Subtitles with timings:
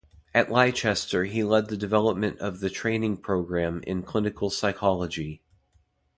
[0.33, 5.43] At Leicester he led the development of the training programme in clinical psychology.